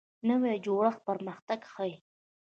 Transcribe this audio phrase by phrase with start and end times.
[0.27, 1.95] نوی جوړښت پرمختګ ښیي